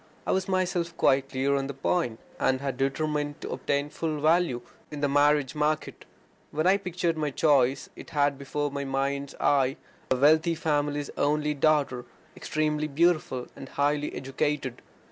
I 0.25 0.31
was 0.31 0.47
myself 0.47 0.97
quite 0.97 1.29
clear 1.29 1.55
on 1.55 1.67
the 1.67 1.75
point, 1.75 2.19
and 2.39 2.59
had 2.59 2.75
determined 2.75 3.39
to 3.41 3.51
obtain 3.51 3.85
my 3.85 3.89
full 3.91 4.19
value 4.19 4.63
in 4.89 5.01
the 5.01 5.07
marriage 5.07 5.53
market. 5.53 6.05
When 6.49 6.65
I 6.65 6.77
pictured 6.77 7.19
my 7.19 7.29
choice, 7.29 7.87
I 7.95 8.05
had 8.09 8.39
before 8.39 8.71
my 8.71 8.83
mind's 8.83 9.35
eye 9.39 9.77
a 10.09 10.15
wealthy 10.15 10.55
father's 10.55 11.11
only 11.17 11.53
daughter, 11.53 12.05
extremely 12.35 12.87
beautiful 12.87 13.45
and 13.55 13.69
highly 13.69 14.15
educated. 14.15 14.81